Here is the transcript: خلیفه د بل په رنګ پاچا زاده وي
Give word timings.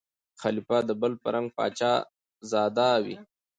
خلیفه 0.41 0.77
د 0.87 0.91
بل 1.01 1.13
په 1.21 1.27
رنګ 1.35 1.47
پاچا 1.57 1.93
زاده 2.49 2.89
وي 3.03 3.15